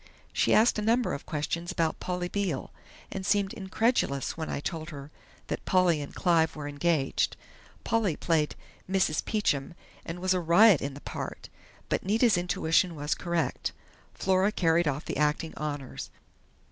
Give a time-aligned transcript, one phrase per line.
[0.33, 2.71] She asked a number of questions about Polly Beale,
[3.11, 5.11] and seemed incredulous when I told her
[5.45, 7.37] that Polly and Clive were engaged.
[7.83, 8.55] Polly played
[8.89, 9.23] 'Mrs.
[9.23, 11.49] Peachum', and was a riot in the part....
[11.87, 13.73] But Nita's intuition was correct.
[14.15, 16.09] Flora carried off the acting honors....